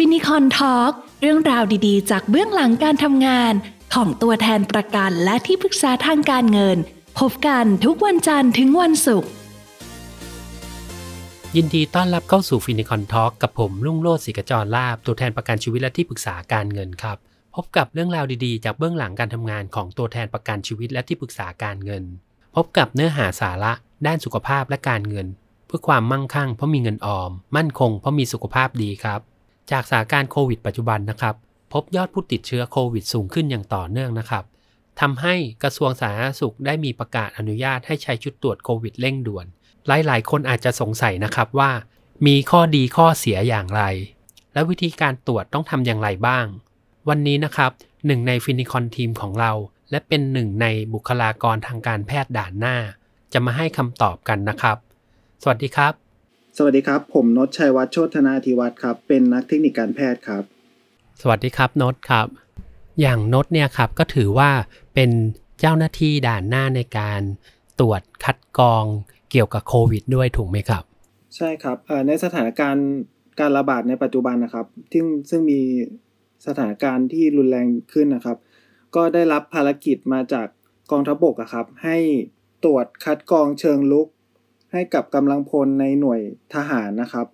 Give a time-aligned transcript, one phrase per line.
[0.00, 3.52] ฟินิคอนทอล์กเรื่องราวดีๆ จากเบื้องหลังการทำงาน
[3.94, 6.78] ของตัวแทนประกันและที่ปรึกษาทางการเงิน
[7.18, 9.30] พบกันทุกวันจันทร์ถึงวันศุกร์
[11.56, 17.16] ยินดีต้อนรับเข้าสู่ฟินิคอนทอล์กกับผมรุ่งโรจน์ศิกจรลาบตัวแทนประกันชีวิตและที่ปรึกษาการเงินครับ
[17.54, 22.02] พบกับเรื่องราวดีๆ จากเบื้องหลังการทำงานของตัวแทนประกันชีวิตและที่ปรึกษาการเงิน
[22.56, 23.72] พบกับเนื้อหาสาระ
[24.06, 25.26] ด้านสุขภาพและการเงิน
[25.66, 29.22] เพื่อความมั่งคั่งเพราะมีเงินออม มั่นคงเพราะมีสุขภาพดีครับ
[29.70, 31.34] จากสถานการณ์โควิดปัจจุบันนะครับ
[31.72, 34.44] พบยอดผู้ติดเชื้อโควิดสูงขึ้นอย่างต่อเนื่องนะครับ
[35.00, 39.46] ทำให้กระทรวงสาธารณสุขได้มีประกาศอนุญาตให้ใช้ชุดตรวจโควิดเร่งด่วน
[39.86, 41.70] หลายๆ คนอาจจะสงสัยนะครับว่า
[42.26, 43.82] มีข้อดีข้อเสียอย่างไร
[44.52, 46.46] และวิธีการตรวจต้องทำอย่างไรบ้าง
[47.08, 47.70] วันนี้นะครับ
[48.06, 49.52] หนึ่งในฟินิคอนทีมของเรา
[49.90, 52.76] และเป็นหนึ่งในบุคลากรทางการแพทย์ด่านหน้า
[53.32, 54.76] จะมาให้คำตอบกันนะครับ
[55.42, 56.07] สวัสดีครับ
[56.60, 60.42] สวัสดีครับ ผมนชชัยวัฒน์โชธนาธิวัฒน์ครับ เป็นนักเทคนิคการแพทย์ครับ
[61.20, 62.26] สวัสดีครับนศครับ
[63.00, 64.50] อย่างนศเนี่ยครับก็ถือว่า
[64.94, 65.10] เป็น
[65.60, 67.20] เจ้าหน้าที่ด่านหน้าในการ
[67.80, 68.84] ตรวจคัดกรอง
[69.30, 70.82] เกี่ยวกับโควิด ด้วยถูกไหมครับ
[71.36, 72.88] ใช่ครับเอ่อในสถานการณ์
[73.40, 75.60] การระบาดในปัจจุบันนะครับ ซึ่งซึ่งมี
[76.46, 78.38] สถานการณ์ที่รุนแรงขึ้นนะครับ
[78.96, 80.46] ก็ได้รับภารกิจมาจาก
[80.90, 81.98] กองทัพบกอะครับ ให้
[82.64, 84.08] ตรวจคัดกรองเชิงลุก
[84.72, 86.20] ให้กับกำลังพลในหน่วย
[86.54, 87.26] ทหารนะครับ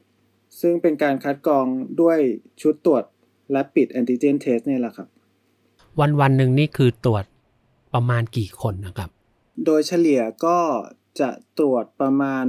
[0.60, 1.66] ซึ่งเป็นการคัดกรอง
[2.00, 2.18] ด้วย
[2.62, 3.04] ชุดตรวจ
[3.54, 5.08] Rapid Antigen Test เนี่ยแหละครับ
[6.00, 7.24] วันวันๆหนึ่งนี่คือตรวจ
[7.94, 9.10] ประมาณกี่คนนะครับ
[9.64, 10.58] โดยเฉลี่ยก็
[11.20, 12.46] จะตรวจประมาณ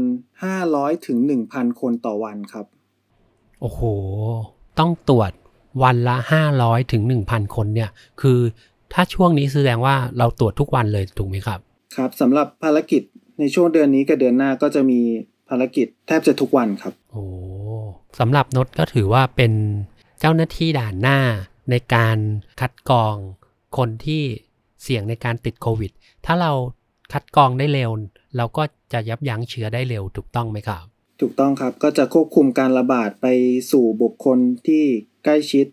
[0.51, 1.17] 500ถึง
[1.49, 2.65] 1,000 คนต่อวันครับ
[3.61, 3.81] โอ้โห
[4.79, 5.31] ต้องตรวจ
[5.83, 6.17] วันละ
[6.55, 7.89] 500ถึง1,000 คนเนี่ย
[8.21, 8.39] คือ
[8.93, 11.59] ถ้าช่วงนี้แสดงว่าเราตรวจทุกวันเลยถูกไหมครับ
[11.95, 13.01] ครับสำหรับภารกิจ
[13.39, 15.01] ในช่วงเดือนนี้กับเดือนหน้าก็จะมี
[15.49, 17.23] ภารกิจแทบจะทุกวันครับ โอ้
[18.19, 19.53] สำหรับนดก็ถือว่าเป็น
[20.19, 21.19] เจ้าหน้าที่ด่านหน้า
[21.71, 22.17] ในการ
[22.61, 23.15] คัดกรอง
[23.77, 24.23] คนที่
[24.83, 25.91] เสี่ยงในการติดโควิด
[26.25, 26.51] ถ้าเรา
[27.13, 27.91] คัดกรองได้เร็ว
[28.37, 30.83] เราก็จะยับยั้งเชื้อได้เร็วถูกต้องไหมครับ
[31.21, 33.27] ถูกต้องครับก็จะควบคุมการระบาดไป
[33.71, 34.37] สู่บุคคล
[34.67, 34.83] ที่
[35.23, 35.65] ใกล้ชิด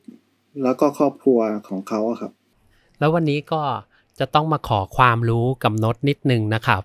[0.63, 2.33] แล้วก็ครอบครัวของเขาอะครับ
[2.99, 3.63] แล้ววันนี้ก็
[4.19, 6.83] จะต้องมาขอความรู้กับนดนิดนึงนะครับ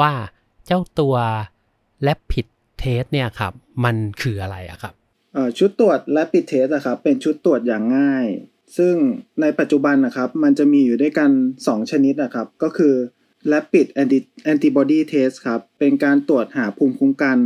[0.00, 0.12] ว่า
[0.66, 1.16] เจ้าตัว
[2.06, 2.46] Rapid
[2.82, 3.52] Test เนี่ยครับ
[3.84, 4.94] มันคืออะไรอะครับ
[5.58, 8.26] ชุดตรวจ Rapid Test อะครับเป็นชุดตรวจอย่างง่าย
[8.78, 8.94] ซึ่ง
[9.40, 11.30] ในปัจจุบันนะครับ มันจะมีอยู่ด้วยกัน
[11.60, 12.94] 2 ชนิดนะครับ ก็คือ
[13.52, 13.86] Rapid
[14.52, 17.38] Antibody Test ครับ เป็นการตรวจหาภูมิคุ้มกัน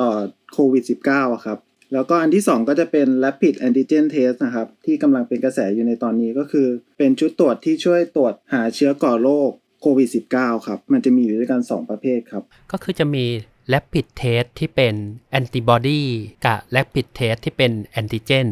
[0.00, 0.12] ต่อ
[0.52, 1.58] โควิด -19 อะครับ
[1.92, 6.68] แล้วก็อันที่ 2 ก็จะเป็น Rapid Antigen Test นะครับ ที่กำลังเป็นกระแสอยู่ในตอนนี้ก็คือ
[6.98, 9.50] เป็นชุดตรวจที่ช่วยตรวจหาเชื้อก่อโรค
[9.86, 13.24] โควิด -19 ครับ มันจะมีอยู่ด้วยกัน 2 ประเภทครับ ก็คือจะมี
[13.72, 14.94] Rapid Test ที่เป็น
[15.38, 16.02] Antibody
[16.46, 18.46] กับ Rapid Test ที่เป็น Antigen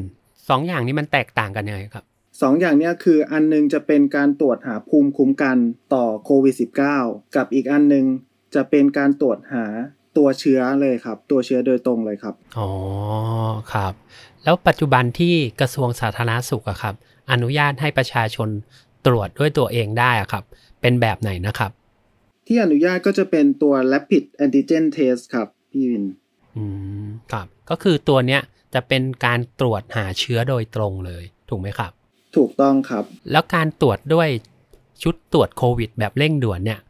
[0.48, 2.04] สองอย่างนี้มันแตกต่างกันยังไงครับ
[2.42, 5.56] สองอย่างเนี้ยคืออันหนึงจะเป็นการตรวจหาภูมิคุ้มกัน
[5.94, 6.54] ต่อโควิด
[6.94, 8.04] -19 กับอีกอันหนึง
[8.54, 9.64] จะเป็นการตรวจหา
[10.16, 12.68] ตัวเชื้อเลยครับ ตัวเชื้อโดยตรงเลยครับ อ๋อ
[13.72, 13.92] ครับ
[14.44, 16.94] แล้วปัจจุบันที่กระทรวงสาธารณสุขอะครับ
[17.32, 18.48] อนุญาตให้ประชาชน
[19.06, 20.44] ตรวจด้วยตัวเองได้อะครับ
[20.82, 21.70] เป็นแบบไหนนะครับ
[22.46, 26.04] ที่อนุญาตก็จะเป็นตัว Rapid Antigen Test ครับ พี่วิน
[26.56, 26.64] อื
[27.04, 28.42] ม ครับ ก็คือตัวเนี้ย
[28.74, 31.92] จะเป็นการตรวจหาเชื้อโดยตรงเลย ถูกไหมครับ
[32.36, 34.28] ถูกต้องครับ แล้วการตรวจด้วย
[35.02, 36.80] ชุดตรวจโควิด แบบเร่งด่วนเนี่ย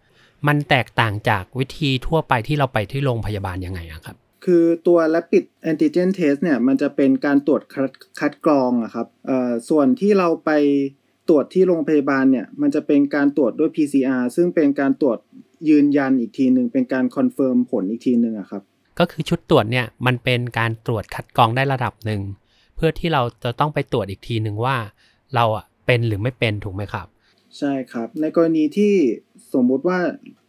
[0.47, 10.51] มันแตกต่างจากวิธีทั่วไปที่เราไปที่โรงพยาบาลยังไงอะครับ คือตัว Rapid Antigen Test เนี่ย มันจะเป็นการตรวจคัดคัดกรองอะครับ เอ่อ ส่วนที่เราไป
[11.29, 15.19] ตรวจที่โรงพยาบาลเนี่ยมันจะเป็นการตรวจด้วย PCR ซึ่งเป็นการตรวจ
[15.69, 18.63] ยืนยันอีกทีหนึ่งเป็นการคอนเฟิร์มผลอีกทีหนึ่งอะครับ
[18.99, 22.21] ก็คือชุดตรวจเนี่ยมันเป็นการตรวจคัดกรองได้ระดับหนึ่ง
[22.77, 24.77] เพื่อที่เราจะต้องไปตรวจอีกทีหนึ่งว่า
[25.35, 27.07] เราอะเป็นหรือไม่เป็นถูกไหมครับ
[27.59, 28.95] ใช่ครับ ในกรณีที่
[29.55, 29.99] สมมุติว่า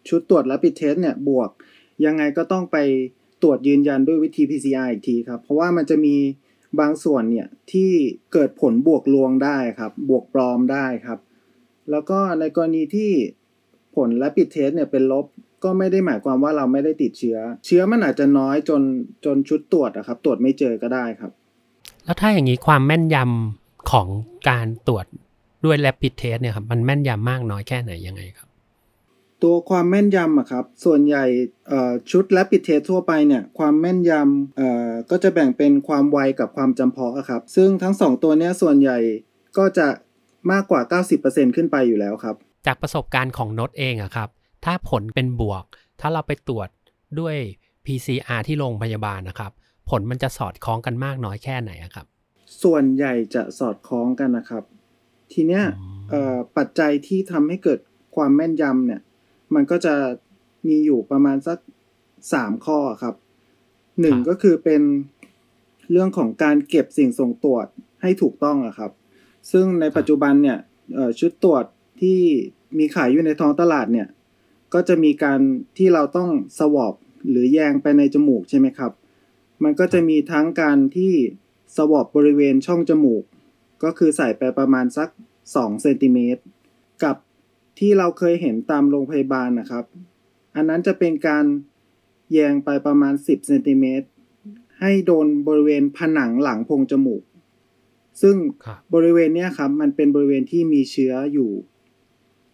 [0.09, 1.49] ชุดตรวจ Rapid Test เนี่ยบวก
[2.05, 2.77] ยังไงก็ต้องไป
[3.41, 6.15] ตรวจยืนยันด้วยวิธี PCR อีกทีครับ เพราะว่ามันจะมี
[6.79, 7.91] บางส่วนเนี่ยที่
[8.33, 11.19] เกิดผลบวกลวงได้ครับ บวกปลอมได้ครับ
[11.91, 13.11] แล้วก็ในกรณีที่
[13.95, 15.25] ผล Rapid Test เนี่ยเป็นลบ
[15.63, 18.81] ก็ไม่ได้หมายความว่าเราไม่ได้ติดเชื้อ เชื้อมันอาจจะน้อยจน
[19.25, 21.31] จนชุดตรวจอะครับ ตรวจไม่เจอก็ได้ครับ
[22.05, 24.07] แล้วถ้าอย่างนี้ความแม่นยำของ
[24.49, 25.05] การตรวจ
[25.65, 28.47] ด้วย rapid test เนี่ยครับมันแม่นยำมากน้อยแค่ไหนยังไงครับ
[29.43, 31.25] ตัวความแม่นยำอะครับ ส่วนใหญ่
[32.11, 38.97] ชุด Rapid Test ทั่วไปเนี่ย ความแม่นยำก็จะแบ่งเป็นความไวกับความจำเพาะครับ ซึ่งทั้งสองตัวเนี้ยส่วนใหญ่
[39.57, 39.87] ก็จะ
[40.51, 42.35] มากกว่า 90%ขึ้นไปอยู่แล้วครับ
[42.67, 44.29] จากประสบการณ์ของโนตเองอะครับ
[44.65, 45.63] ถ้าผลเป็นบวก
[46.01, 46.69] ถ้าเราไปตรวจ
[47.19, 47.35] ด้วย
[47.85, 49.51] PCR ที่โรงพยาบาลนะครับ
[49.89, 52.05] ผลมันจะสอดคล้องกันมากน้อยแค่ไหนครับ
[52.63, 54.63] ส่วนใหญ่จะสอดคล้องกันนะครับ
[55.33, 55.63] ทีเนี้ย
[56.57, 57.79] ปัจจัยที่ทำให้เกิด
[58.15, 59.01] ความแม่นยำเนี่ย
[59.55, 59.95] มันก็จะ
[60.67, 61.57] มีอยู่ประมาณสัก
[62.33, 63.15] สามข้อครับ
[64.01, 64.81] หนึ่งก็คือเป็น
[65.91, 67.67] เรื่องของการเก็บสิ่งส่งตรวจ
[68.01, 68.91] ให้ถูกต้องอะครับ
[69.51, 70.57] ซึ่งในปัจจุบันเนี่ย
[70.95, 71.65] เอ่อชุดตรวจ
[72.01, 72.19] ที่
[72.77, 74.07] มีขายอยู่ในท้องตลาดเนี่ย
[74.73, 75.39] ก็จะมีการ
[75.77, 76.29] ที่เราต้อง
[76.59, 76.93] สวอป
[77.29, 78.91] หรือแยงไปในจมูกใช่ไหมครับ
[79.63, 81.13] มันก็จะมีทั้งการที่
[81.75, 83.23] สวอปบริเวณช่องจมูก
[83.83, 85.09] ก็คือใส่ไปประมาณสัก
[85.45, 86.41] 2เซนติเมตร
[87.03, 87.15] กับ
[87.79, 89.85] ที่เราเคยเห็นตามโรงพยาบาลนะครับ
[90.55, 91.45] อันนั้นจะเป็นการ
[92.33, 94.07] แยงไปประมาณ 10เซนติเมตร
[94.79, 97.23] ให้โดนบริเวณผนังหลังโพรงจมูก
[98.21, 98.35] ซึ่ง
[98.65, 101.51] ครับบริเวณเนี้ยครับ มันเป็นบริเวณที่มีเชื้ออยู่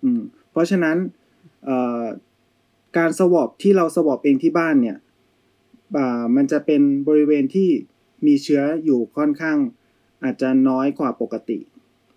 [0.04, 0.22] อืม
[0.52, 0.98] เพราะฉะนั้น
[1.66, 2.04] เอ่อ
[2.98, 4.98] การสวอปที่เราสวอปเองที่บ้านเนี่ย
[5.98, 7.70] อ่ามันจะเป็นบริเวณที่
[8.26, 9.58] มีเชื้ออยู่ค่อนข้าง
[10.24, 11.60] อาจจะน้อยกว่าปกติ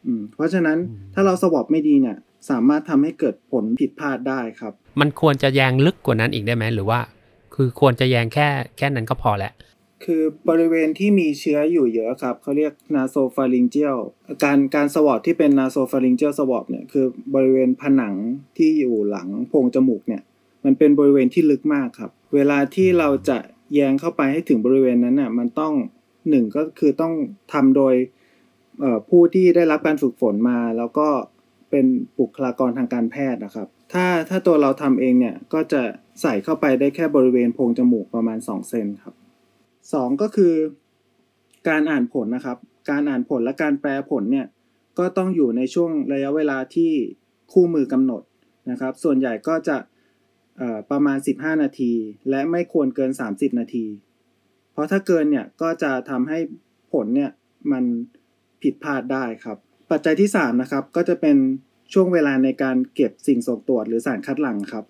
[0.06, 2.19] อืม เพราะฉะนั้นอืมถ้าเราสวอปไม่ดีเนี่ย
[2.50, 7.00] สามารถทำให้เกิดผลผิดพลาดได้ครับ มันควรจะแยงลึกกว่านั้นอีกได้ไหมหรือว่า
[7.55, 8.49] คือควรจะแยงแค่
[8.79, 9.53] แค่นั้นก็พอแล้ว
[10.05, 13.99] คือบริเวณที่มีเชื้ออยู่เยอะครับเขาเรียก nasopharyngeal
[14.44, 18.15] การการสวอปที่เป็น nasopharyngeal swab เนี่ยคือบริเวณผนัง
[18.56, 20.23] ที่อยู่หลังโพรงจมูกเนี่ย
[20.65, 23.38] มันเป็นบริเวณที่ลึกมากครับ เวลาที่เราจะ
[23.75, 25.73] แยงเข้าไปให้ถึงบริเวณนั้นน่ะมันต้อง
[26.29, 27.15] หนึ่งก็คือต้อง
[27.53, 27.95] ทำโดย
[28.81, 31.09] เอ่อผู้ที่ได้รับการฝึกฝนมา แล้วก็
[31.73, 31.87] เป็น
[32.19, 35.83] บุคลากรทางการแพทย์นะครับ ถ้าถ้าตัวเราทำเองเนี่ยก็จะ
[36.23, 39.15] ใส่เข้าไปได้แค่บริเวณโพรงจมูกประมาณ 2 เซนครับ
[39.93, 40.55] สองก็คือ
[41.69, 42.59] การอ่านผลนะครับ
[42.91, 44.47] การอ่านผลและการแปลผลเนี่ย
[44.99, 46.93] ก็ต้องอยู่ในช่วงระยะเวลาที่
[47.53, 48.23] คู่มือกำหนด
[48.71, 49.77] นะครับ ส่วนใหญ่ก็จะ
[50.91, 51.93] ประมาณ 15 นาที
[52.31, 53.87] และไม่ควรเกิน 30 นาที
[54.73, 56.39] เพราะถ้าเกินเนี่ยก็จะทำให้
[56.93, 57.31] ผลเนี่ย
[57.73, 57.85] มัน
[58.63, 59.59] ผิดพลาดได้ครับ
[59.93, 61.37] ปัจจัยที่3นะครับก็จะเป็น
[61.93, 64.85] ช่วงเวลาในการเก็บสิ่งส่งตรวจหรือสารคัดหลั่งครับ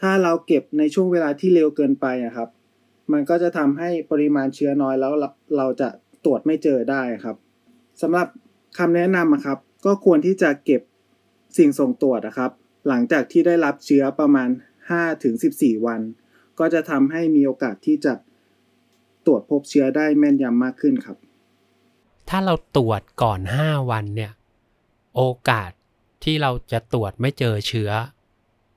[0.00, 2.48] ถ้าเราเก็บในช่วงเวลาที่เร็วเกินไปอะครับ
[3.12, 5.12] มันก็จะทำให้ปริมาณเชื้อน้อยแล้ว
[5.56, 5.88] เราจะ
[6.24, 7.36] ตรวจไม่เจอได้ครับ
[8.02, 8.26] สำหรับ
[8.78, 10.82] คำแนะนำอะครับ ก็ควรที่จะเก็บ
[11.58, 12.50] สิ่งส่งตรวจนะครับ
[12.88, 14.48] หลังจากที่ได้รับเชื้อประมาณ
[15.16, 16.00] 5-14 วัน
[16.58, 18.14] ก็จะทำให้มีโอกาสที่จะ
[19.26, 21.18] ตรวจพบเชื้อได้แม่นยำมากขึ้นครับ
[22.28, 24.32] ถ้าเราตรวจก่อน 5 วันเนี่ย
[25.16, 25.70] โอกาส
[26.24, 27.90] ที่เราจะตรวจไม่เจอเชื้อ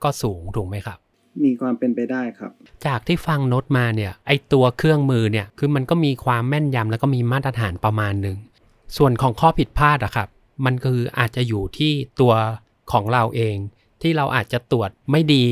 [0.03, 0.99] ก็สูงถูกไหมครับ
[1.43, 2.51] มีความเป็นไปได้ครับ
[2.85, 8.37] จากที่ฟังโน้ตมาเนี่ยไอตัวเครื่องมือเนี่ยคือมันก็มีความแม่นยำแล้วก็มีมาตรฐานประมาณหนึ่ง
[8.97, 10.29] ส่วนของข้อผิดพลาดอะครับ
[10.65, 11.91] มันคืออาจจะอยู่ที่
[12.21, 12.33] ตัว
[12.91, 13.55] ของเราเอง
[14.01, 15.45] ที่เราอาจจะตรวจไม่ดี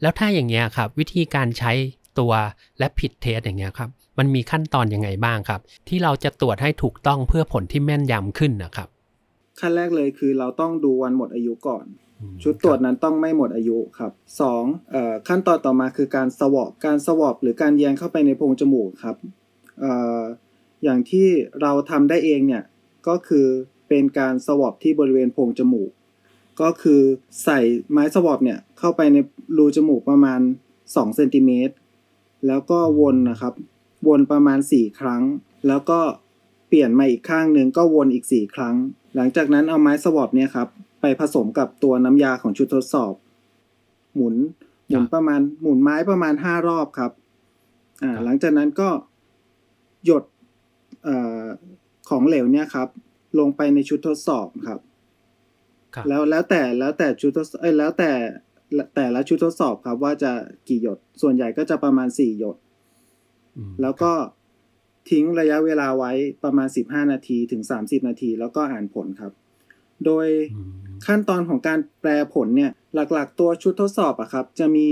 [0.00, 1.72] แล้วถ้าอย่างเงี้ยครับ วิธีการใช้
[2.18, 2.32] ตัว
[2.78, 8.88] และผิดเทสอย่างเงี้ยครับ มันมีขั้นตอนยังไงบ้างครับ ที่เราจะตรวจให้ถูกต้องเพื่อผลที่แม่นยำขึ้นนะครับ
[9.60, 11.84] ขั้นแรกเลยคือเราต้องดูวันหมดอายุก่อน
[12.20, 19.16] อืมชุดตรวจนั้นต้องไม่หมดอายุครับสองเอ่อขั้นตอนต่อมาคือการสวอปการสวอปหรือการแยงเข้าไปในโพรงจมูกครับ
[19.80, 20.20] เอ่อ
[20.84, 21.26] อย่างที่
[21.62, 22.62] เราทำได้เองเนี่ย
[23.08, 23.46] ก็คือ
[23.88, 25.90] เป็นการสวอปที่บริเวณโพรงจมูก
[26.60, 27.00] ก็คือ
[27.44, 27.58] ใส่
[27.90, 29.16] ไม้สวอปเนี่ยเข้าไปใน
[29.58, 30.40] รูจมูกประมาณ
[30.82, 31.74] 2เซนติเมตร
[32.46, 33.54] แล้วก็วนนะครับ
[34.06, 35.22] วนประมาณ 4 ครั้ง
[35.68, 36.00] แล้วก็
[36.68, 38.74] เปลี่ยนมาอีกข้างหนึ่งก็วนอีก 4 ครั้ง
[39.16, 40.68] หลังจากนั้นเอาไม้สวอปเนี่ยครับ
[41.00, 43.14] ไปผสมกับตัวน้ำยาของชุดทดสอบ
[44.16, 44.34] หมุน
[44.88, 47.12] หมุนประมาณหมุนไม้ประมาณ5รอบครับ
[48.02, 48.88] อ่า หลังจากนั้นก็
[50.04, 50.24] หยด
[51.04, 51.44] เอ่อ
[52.08, 52.88] ของเหลวเนี่ยครับ
[53.38, 54.80] ลงไปในชุดทดสอบครับ
[55.94, 58.10] ครับแล้วแล้วแต่แล้วแต่ชุดทดเอ้ยแล้วแต่
[58.96, 60.32] แต่ละชุดทดสอบครับ ว่าจะ
[60.68, 62.67] กี่หยดส่วนใหญ่ก็จะประมาณ4หยดอืม
[63.82, 64.12] แล้วก็
[65.10, 66.12] ทิ้งระยะเวลาไว้
[66.44, 69.32] ประมาณ 15 นาทีถึง 30 นาที แล้วก็อ่านผลครับ
[70.04, 74.88] โดยอืมขั้นตอนของการแปลผลเนี่ยหลักๆ ตัวชุดทดสอบอะครับ จะมี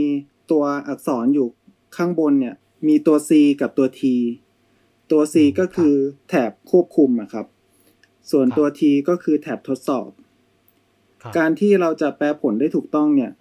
[0.50, 1.48] ตัวอักษรอยู่
[1.96, 2.54] ข้างบนเนี่ย
[2.88, 3.30] มีตัว C
[3.60, 4.02] กับตัว T
[5.10, 5.94] ตัว C ก็คือ
[6.28, 7.46] แถบควบคุมอะครับ
[8.30, 10.08] ส่วนตัว T ก็คือแถบทดสอบ
[11.22, 13.32] ครับการที่เราจะแปลผลได้ถูกต้องเนี่ย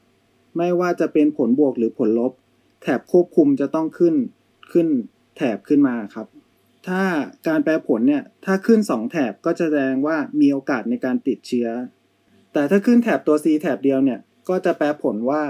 [0.58, 2.32] ไม่ว่าจะเป็นผลบวกหรือผลลบ
[2.82, 4.16] แถบควบคุมจะต้องขึ้น
[4.72, 4.88] ขึ้น
[5.38, 6.28] แถบขึ้นมาครับ
[6.88, 7.02] ถ้า
[7.48, 11.68] การแปลผลเนี่ยถ้าขึ้น 2 แถบก็จะแสดงว่ามีโอกาสในการติดเชื้อ
[12.54, 15.42] แต่ถ้าขึ้นแถบตัว C แถบเดียวเนี่ยก็จะแปลผลว่า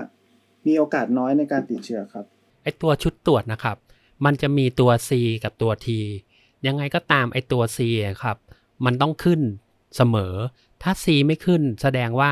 [0.68, 2.26] มีโอกาสน้อยในการติดเชื้อครับ
[2.64, 3.78] ไอตัวชุดตรวจนะครับ
[4.26, 5.12] มันจะมีตัว C
[5.44, 5.88] กับตัว T
[6.68, 8.38] ยังไงก็ตามไอตัว C อะครับ
[8.86, 9.42] มันต้องขึ้น
[9.96, 10.34] เสมอ
[10.84, 12.32] ถ้า C ไม่ขึ้นแสดงว่า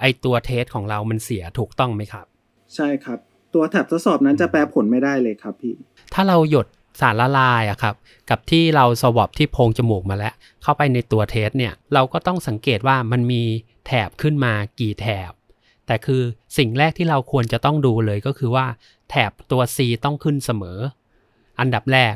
[0.00, 2.26] ไอตัวเทสของเรามันเสียถูกต้องไหมครับ
[2.74, 3.18] ใช่ครับ
[3.54, 5.74] ตัวแถบทดสอบนั้นจะแปลผลไม่ได้เลยครับพี่
[6.14, 6.66] ถ้าเราหยด
[7.00, 7.94] สารละลายอะครับ
[8.30, 13.42] กับที่เราสวอปที่โพรงจมูกมาแล้ว เข้าไปในตัวเทสเนี่ย เราก็ต้องสังเกตว่ามันมี
[13.86, 15.32] แถบขึ้นมากี่แถบ
[15.86, 16.22] แต่คือ
[16.58, 18.66] สิ่งแรกที่เราควรจะต้องดูเลยก็คือว่า
[19.10, 20.78] แถบตัว C ต้องขึ้นเสมอ
[21.60, 22.14] อันดับแรก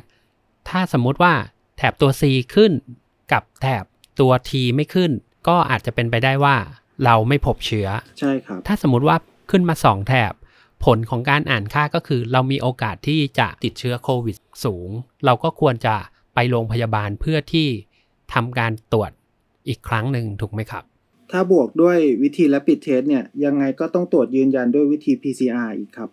[0.68, 1.32] ถ้าสมมุติว่า
[1.76, 2.22] แถบตัว C
[2.54, 2.72] ขึ้น
[3.32, 3.84] กับแถบ
[4.20, 5.10] ตัว T ไม่ขึ้น
[5.48, 6.56] ก็อาจจะเป็นไปได้ว่า
[7.04, 9.16] เราไม่พบเชื้อ ใช่ครับ ถ้าสมมุติว่า
[9.50, 10.32] ขึ้นมา 2 แถบ
[10.84, 14.88] ผลของการอ่านค่าก็คือ เรามีโอกาสที่จะติดเชื้อโควิดสูง
[15.24, 15.94] เราก็ควรจะ
[16.34, 17.68] ไปโรงพยาบาลเพื่อที่
[18.34, 19.10] ทำการตรวจ
[19.68, 20.84] อีกครั้งหนึ่งถูกไหมครับ
[21.32, 26.10] ถ้าบวกด้วยวิธี rapid test เนี่ยยังไงก็ต้องตรวจยืนยันด้วยวิธี PCR อีกครับ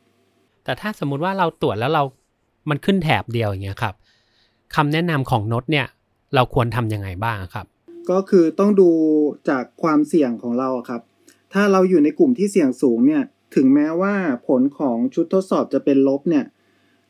[0.64, 2.04] แต่ถ้าสมมุติว่าเราตรวจแล้วเรา
[2.70, 3.96] มันขึ้นแถบเดียวอย่างเงี้ยครับ
[4.76, 5.88] คำแนะนำของนดเนี่ย
[6.36, 7.66] เราควรทำยังไงบ้างครับ
[8.12, 8.90] ก็คือต้องดู
[9.50, 11.02] จากความเสี่ยงของเราครับ
[11.54, 13.24] ถ้าเราอยู่ในกลุ่มที่เสี่ยงสูงเนี่ย
[13.56, 14.16] ถึงแม้ว่า
[14.48, 16.46] ผลของชุดทดสอบจะเป็นลบเนี่ย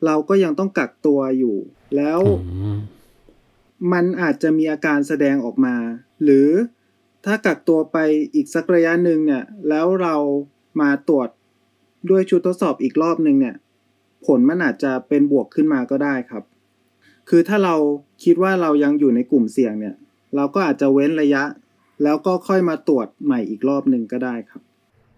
[0.05, 1.57] เราก็ยังต้องกักตัวอยู่
[1.95, 2.77] แล้วอืม
[3.93, 5.75] มันอาจจะมีอาการแสดงออกมา
[6.23, 6.49] หรือ
[7.25, 7.97] ถ้ากักตัวไป
[8.33, 10.15] อีกสักระยะหนึ่งเนี่ย แล้วเรา
[10.81, 11.29] มาตรวจ
[12.09, 13.55] ด้วยชุดทดสอบอีกรอบหนึ่งเนี่ย
[14.25, 16.43] ผลมันอาจจะเป็นบวกขึ้นมาก็ได้ครับ
[17.29, 17.75] คือถ้าเรา
[18.23, 19.95] คิดว่าเรายังอยู่ในกลุ่มเสี่ยงเนี่ย
[20.35, 21.43] เราก็อาจจะเว้นระยะ
[22.03, 24.61] แล้วก็ค่อยมาตรวจใหม่อีกรอบหนึ่งก็ได้ครับ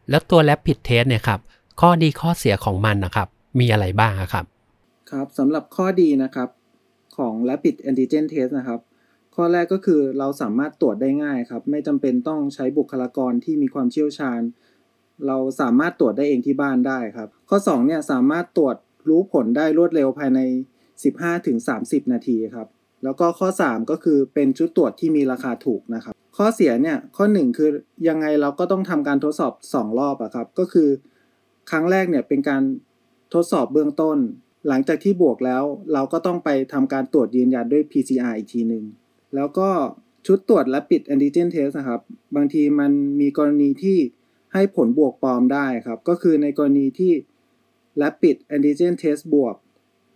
[0.09, 1.39] แล้วตัว Rapid Test เนี่ยครับ
[1.81, 3.27] ข้อดีข้อเสียของมันนะครับ
[3.59, 4.45] มีอะไรบ้างครับ
[5.11, 6.49] ครับสำหรับข้อดีนะครับ
[7.17, 8.79] ของ Rapid Antigen Test นะครับ
[9.35, 14.41] ข้อแรกก็คือเราสามารถตรวจได้ง่ายครับ ไม่จำเป็นต้องใช้บุคลากรที่มีความเชี่ยวชาญ
[15.27, 18.75] เราสามารถตรวจได้เองที่บ้านได้ครับ ข้อ2เนี่ยสามารถตรวจ
[19.09, 20.39] รู้ผลได้รวดเร็วภายใน
[21.25, 22.67] 15-30 นาทีครับ
[23.03, 27.69] แล้วก็ข้อ 3 ก็คือเป็นชุดตรวจที่มีราคาถูกนะครับ ข้อเสียเนี่ยข้อ1คือ
[28.07, 30.89] ยังไงเราก็ต้องทำการทดสอบ 2 รอบอะครับ ก็คือ
[31.71, 32.61] ครั้งแรกเนี่ยเป็นการ
[33.33, 34.17] ทดสอบเบื้องต้น
[34.67, 38.83] หลังจากที่บวกแล้ว เราก็ต้องไปทำการตรวจยืนยันด้วย PCR อีกทีหนึ่ง
[39.35, 39.69] แล้วก็
[40.25, 42.01] ชุดตรวจ Rapid Antigen Test นะครับ
[42.35, 43.97] บางทีมันมีกรณีที่
[44.53, 47.11] ให้ผลบวกปลอมได้ครับ ก็คือในกรณีที่
[48.01, 49.55] Rapid Antigen Test บวก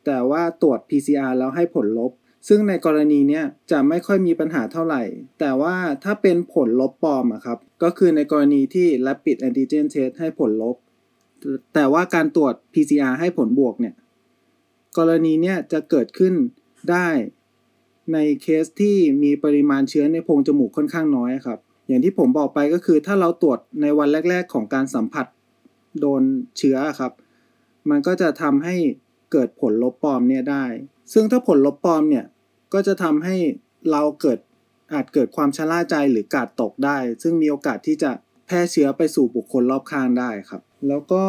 [0.05, 2.11] แต่ว่าตรวจ PCR แล้วให้ผลลบ
[2.47, 5.01] ซึ่งในกรณีเนี้ยจะไม่ค่อยมีปัญหาเท่าไหร่
[5.39, 10.75] แต่ว่าถ้าเป็นผลลบปลอมอะครับ ก็คือในกรณีที่ Rapid Antigen Test ให้ผลลบ
[11.73, 13.95] แต่ว่าการตรวจ PCR ให้ผลบวกเนี่ย
[14.97, 16.33] กรณีเนี้ยจะเกิดขึ้น
[16.91, 17.07] ได้
[18.13, 25.25] ในเคสที่มีปริมาณเชื้อในโพรงจมูกค่อนข้างน้อยครับ อย่างที่ผมบอกไปก็คือถ้าเราตรวจในวันแรก ๆ ของการสัมผัส
[25.99, 26.21] โดน
[26.57, 27.11] เชื้อครับ
[27.89, 28.75] มันก็จะทำให้
[29.31, 30.65] เกิดผลลบปลอมเนี่ยได้
[31.13, 32.25] ซึ่งถ้าผลลบปลอมเนี่ย
[32.73, 33.35] ก็จะทำให้
[33.91, 34.39] เราเกิด
[34.93, 38.11] อาจเกิดความชะล่าใจหรือกาดตกได้ ซึ่งมีโอกาสที่จะ
[38.47, 41.23] แพร่เชื้อไปสู่บุคคลรอบข้างได้ครับ แล้วก็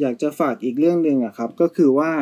[0.00, 2.12] อยากจะฝากอีกเรื่องหนึ่งอะครับ ก็คือว่า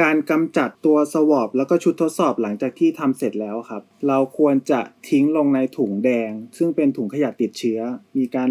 [0.00, 7.80] การกำจัดตัวสวอปแล้วก็ชุดทดสอบหลังจากที่ทำเสร็จแล้วครับ เราควรจะทิ้งลงในถุงแดง ซึ่งเป็นถุงขยะติดเชื้อ
[8.18, 8.50] มีการ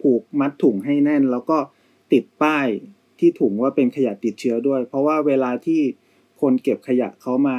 [0.00, 1.58] ผูกมัดถุงให้แน่น แล้วก็
[2.12, 2.66] ติดป้าย
[3.18, 5.80] ที่ถุงว่าเป็นขยะติดเชื้อด้วย เพราะว่าเวลาที่
[6.40, 7.58] คนเก็บขยะเขามา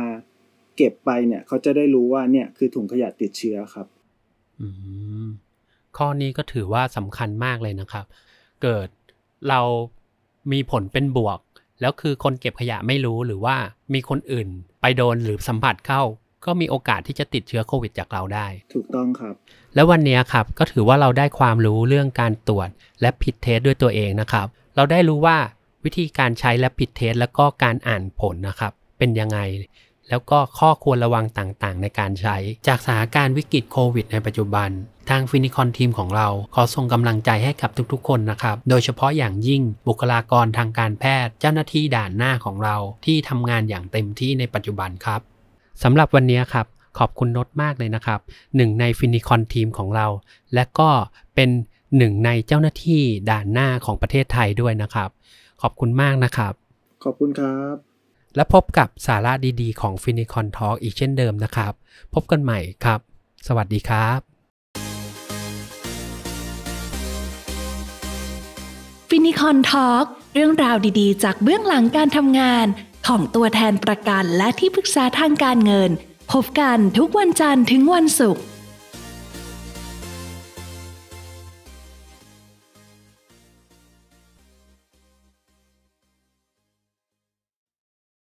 [0.80, 3.88] เก็บไปเนี่ยเขาจะได้รู้ว่าเนี่ยคือถุงขยะติดเชื้อครับ
[4.60, 4.68] อื
[5.26, 5.28] ม
[5.98, 8.06] ข้อนี้ก็ถือว่าสำคัญมากเลยนะครับ
[8.62, 8.88] เกิด
[9.50, 9.62] เรา
[10.52, 11.40] มีผลเป็นบวก
[11.82, 13.56] แล้วคือคนเก็บขยะไม่รู้หรือว่า
[13.94, 14.48] มีคนอื่น
[14.82, 16.02] ไปโดนหรือสัมผัสเข้า
[16.46, 19.36] ก็มีโอกาสที่จะติดเชื้อโควิดจากเราได้ ถูกต้องครับ
[19.76, 22.70] แล้ววันนี้ครับก็ถือว่าเราได้ความรู้เรื่องการตรวจ
[23.02, 25.38] และผิดเทสด้วยตัวเองนะครับ เราได้รู้ว่า
[25.86, 29.40] วิธีการใช้และผิดเทสแล้วก็การอ่านผลนะครับ เป็นยังไง
[30.10, 32.38] แล้วก็ข้อควรระวังต่างๆ ในการใช้
[32.68, 34.70] จากสถานการณ์วิกฤตโควิดในปัจจุบัน
[35.10, 42.76] ทางฟินิคอนทีมของเรา ขอส่งกำลังใจให้กับทุกๆ คนนะครับ โดยเฉพาะอย่างยิ่งบุคลากรทางการแพทย์ เจ้าหน้าที่ด่านหน้าของเรา
[43.06, 45.22] ที่ทำงานอย่างเต็มที่ในปัจจุบันครับ
[45.84, 46.66] สำหรับวันนี้ครับ
[47.00, 48.20] ขอบคุณนดมากเลยนะครับ
[48.56, 50.08] หนึ่งในฟินิคอนทีมของเรา
[50.54, 50.90] และก็
[51.36, 51.50] เป็น
[51.98, 55.10] หนึ่งในเจ้าหน้าที่ด่านหน้าของประเทศไทยด้วยนะครับ
[55.62, 56.54] ขอบคุณมากนะครับ
[57.04, 57.89] ขอบคุณครับ
[58.36, 61.74] และพบกับสาระดีๆของฟินิคอนทอ l k อีกเช่นเดิมนะครับ
[62.14, 63.00] พบกันใหม่ครับ
[63.48, 64.20] สวัสดีครับ
[69.10, 72.66] ฟินิคอนทอล์กเรื่องราวดีๆ จากเบื้องหลังการทำงาน
[73.08, 75.92] ของตัวแทนประกันและที่ปรึกษาทางการเงิน
[76.32, 78.44] พบกันทุกวันจันทร์ถึงวันศุกร์